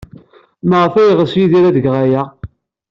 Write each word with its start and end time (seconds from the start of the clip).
Maɣef 0.69 0.93
ay 0.95 1.07
yeɣs 1.09 1.33
Yidir 1.39 1.65
ad 1.65 1.77
geɣ 1.83 1.95
aya? 2.03 2.23